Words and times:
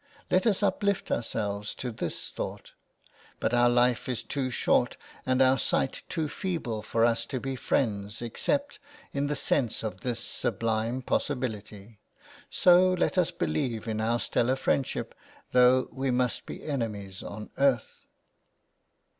Let 0.31 0.47
us 0.47 0.63
uplift 0.63 1.09
^' 1.09 1.15
ourselves 1.15 1.75
to 1.75 1.91
this 1.91 2.29
thought! 2.29 2.71
But 3.39 3.53
our 3.53 3.69
life 3.69 4.09
is 4.09 4.23
too 4.23 4.49
short" 4.49 4.97
and 5.27 5.43
our 5.43 5.59
sight 5.59 6.01
too 6.09 6.27
feeble 6.27 6.81
for 6.81 7.05
us 7.05 7.23
to 7.27 7.39
be 7.39 7.55
friends 7.55 8.19
except'' 8.19 8.79
in 9.13 9.27
the 9.27 9.35
sense 9.35 9.83
of 9.83 10.01
this 10.01 10.19
sublime 10.19 11.03
possibility. 11.03 11.99
So, 12.49 12.93
let 12.93 13.15
us" 13.15 13.29
believe 13.45 13.87
in 13.87 14.01
our 14.01 14.19
stellar 14.19 14.55
friendship 14.55 15.13
though 15.51 15.87
we 15.91 16.09
must 16.09 16.47
be" 16.47 16.63
enemies 16.67 17.21
on 17.21 17.51
earth." 17.59 18.07